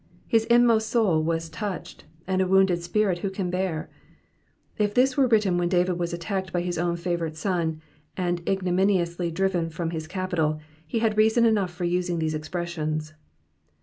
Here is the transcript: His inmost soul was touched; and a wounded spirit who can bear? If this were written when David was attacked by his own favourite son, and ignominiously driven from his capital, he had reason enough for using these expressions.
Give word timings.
His 0.25 0.45
inmost 0.45 0.89
soul 0.89 1.21
was 1.21 1.47
touched; 1.47 2.05
and 2.25 2.41
a 2.41 2.47
wounded 2.47 2.81
spirit 2.81 3.19
who 3.19 3.29
can 3.29 3.51
bear? 3.51 3.87
If 4.79 4.95
this 4.95 5.15
were 5.15 5.27
written 5.27 5.59
when 5.59 5.69
David 5.69 5.99
was 5.99 6.11
attacked 6.11 6.51
by 6.51 6.61
his 6.61 6.79
own 6.79 6.95
favourite 6.95 7.35
son, 7.35 7.83
and 8.17 8.41
ignominiously 8.49 9.29
driven 9.29 9.69
from 9.69 9.91
his 9.91 10.07
capital, 10.07 10.59
he 10.87 10.97
had 10.97 11.17
reason 11.17 11.45
enough 11.45 11.69
for 11.71 11.83
using 11.83 12.17
these 12.17 12.33
expressions. 12.33 13.13